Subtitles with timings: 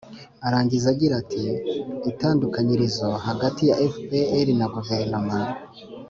[0.47, 1.43] arangiza agira ati:
[2.11, 5.37] itandukanyirizo hagati ya fpr na guverinoma